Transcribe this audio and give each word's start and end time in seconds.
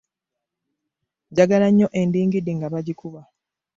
Njagala 1.31 1.67
nyo 1.77 1.87
endingidi 1.99 2.51
nga 2.57 2.67
bagikuba. 2.73 3.21